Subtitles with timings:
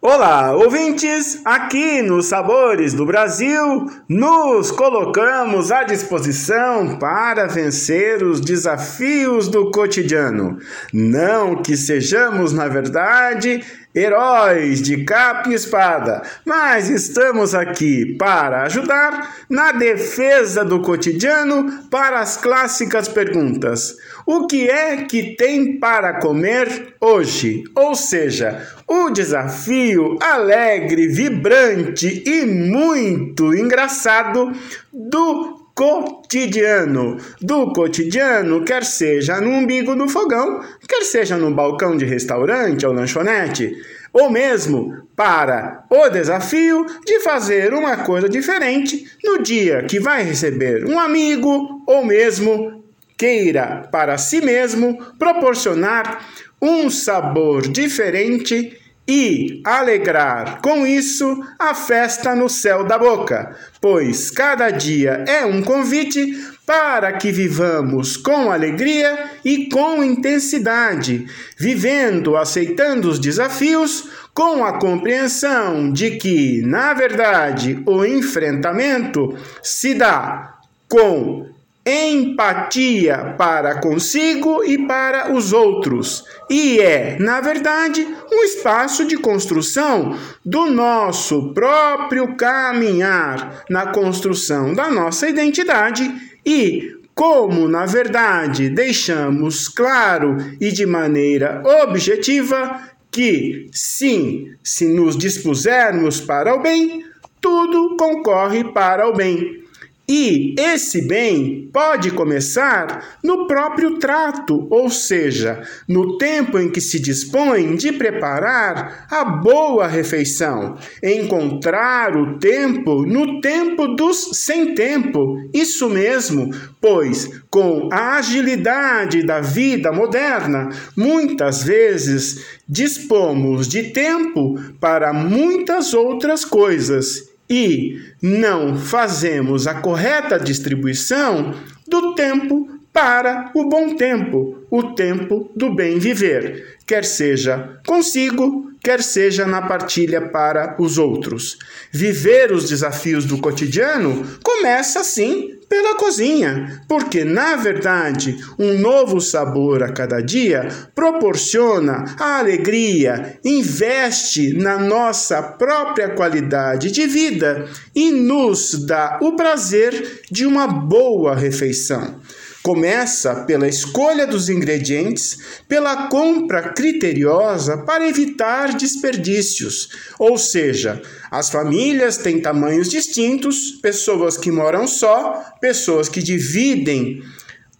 [0.00, 1.40] Olá, ouvintes!
[1.42, 10.58] Aqui nos Sabores do Brasil, nos colocamos à disposição para vencer os desafios do cotidiano.
[10.92, 13.64] Não que sejamos, na verdade,
[13.96, 22.20] heróis de capa e espada, mas estamos aqui para ajudar na defesa do cotidiano para
[22.20, 27.64] as clássicas perguntas: o que é que tem para comer hoje?
[27.74, 34.52] Ou seja, o desafio alegre, vibrante e muito engraçado
[34.92, 37.18] do cotidiano.
[37.40, 42.94] Do cotidiano, quer seja no umbigo do fogão, quer seja no balcão de restaurante ou
[42.94, 43.76] lanchonete,
[44.10, 50.86] ou mesmo para o desafio de fazer uma coisa diferente no dia que vai receber
[50.86, 52.82] um amigo ou mesmo
[53.18, 56.26] queira para si mesmo proporcionar
[56.60, 64.70] um sabor diferente e alegrar com isso a festa no céu da boca, pois cada
[64.70, 66.34] dia é um convite
[66.66, 71.26] para que vivamos com alegria e com intensidade,
[71.56, 80.58] vivendo, aceitando os desafios, com a compreensão de que, na verdade, o enfrentamento se dá
[80.88, 81.55] com
[81.86, 86.24] empatia para consigo e para os outros.
[86.50, 94.90] E é, na verdade, um espaço de construção do nosso próprio caminhar, na construção da
[94.90, 96.12] nossa identidade
[96.44, 106.20] e como, na verdade, deixamos claro e de maneira objetiva que, sim, se nos dispusermos
[106.20, 107.04] para o bem,
[107.40, 109.65] tudo concorre para o bem
[110.08, 117.00] e esse bem pode começar no próprio trato, ou seja, no tempo em que se
[117.00, 120.76] dispõe de preparar a boa refeição.
[121.02, 125.38] Encontrar o tempo no tempo dos sem tempo.
[125.52, 126.50] Isso mesmo,
[126.80, 136.44] pois com a agilidade da vida moderna, muitas vezes dispomos de tempo para muitas outras
[136.44, 141.54] coisas e não fazemos a correta distribuição
[141.86, 149.02] do tempo para o bom tempo, o tempo do bem viver, quer seja consigo, quer
[149.02, 151.58] seja na partilha para os outros.
[151.92, 159.82] Viver os desafios do cotidiano começa assim pela cozinha, porque na verdade um novo sabor
[159.82, 168.86] a cada dia proporciona a alegria, investe na nossa própria qualidade de vida e nos
[168.86, 172.20] dá o prazer de uma boa refeição.
[172.66, 175.38] Começa pela escolha dos ingredientes,
[175.68, 179.88] pela compra criteriosa para evitar desperdícios.
[180.18, 181.00] Ou seja,
[181.30, 187.22] as famílias têm tamanhos distintos, pessoas que moram só, pessoas que dividem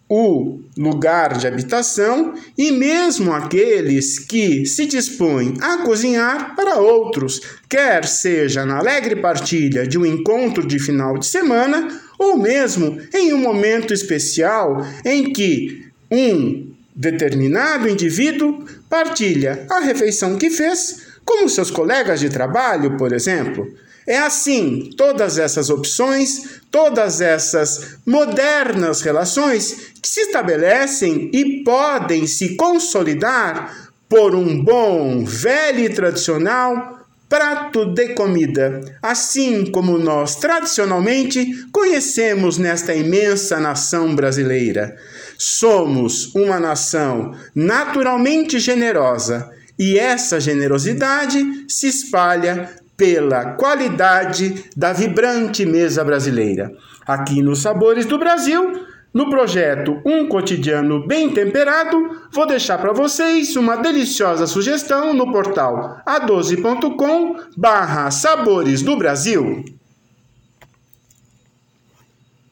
[0.07, 8.05] o lugar de habitação e mesmo aqueles que se dispõem a cozinhar para outros, quer
[8.05, 13.37] seja na alegre partilha de um encontro de final de semana ou mesmo em um
[13.37, 22.19] momento especial em que um determinado indivíduo partilha a refeição que fez com seus colegas
[22.19, 23.67] de trabalho, por exemplo.
[24.07, 32.55] É assim, todas essas opções, todas essas modernas relações que se estabelecem e podem se
[32.55, 36.96] consolidar por um bom, velho e tradicional
[37.29, 44.95] prato de comida, assim como nós tradicionalmente conhecemos nesta imensa nação brasileira.
[45.37, 56.03] Somos uma nação naturalmente generosa e essa generosidade se espalha pela qualidade da vibrante mesa
[56.03, 56.71] brasileira.
[57.05, 58.85] Aqui nos Sabores do Brasil,
[59.17, 61.97] no projeto Um Cotidiano Bem Temperado,
[62.31, 69.76] vou deixar para vocês uma deliciosa sugestão no portal a12.com barra Sabores do Brasil.